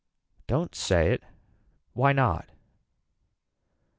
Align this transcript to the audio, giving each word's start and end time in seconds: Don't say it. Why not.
Don't 0.47 0.73
say 0.73 1.11
it. 1.11 1.23
Why 1.93 2.11
not. 2.11 2.49